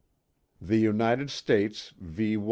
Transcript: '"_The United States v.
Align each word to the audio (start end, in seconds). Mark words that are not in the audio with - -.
'"_The 0.65 0.79
United 0.79 1.29
States 1.29 1.93
v. 1.99 2.39